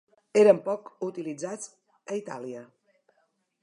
Eren 0.43 0.61
poc 0.69 0.89
utilitzats 1.09 1.71
a 2.13 2.21
Itàlia. 2.25 2.69